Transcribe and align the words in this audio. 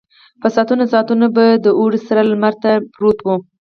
په 0.41 0.47
ساعتونو 0.53 0.83
ساعتونو 0.91 1.25
به 1.35 1.45
د 1.65 1.67
اوړي 1.79 1.99
سره 2.07 2.21
لمر 2.31 2.53
ته 2.63 2.71
پروت 2.95 3.19
و. 3.23 3.27